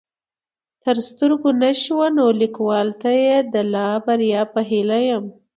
تر 0.83 0.95
سترګو 1.09 1.49
نه 1.61 1.71
شوه 1.83 2.07
نو 2.17 2.25
ليکوال 2.41 2.87
ته 3.01 3.09
يې 3.23 3.35
د 3.53 3.55
لا 3.73 3.89
بريا 4.05 4.41
په 4.53 4.59
هيله 4.69 4.99
يم 5.09 5.25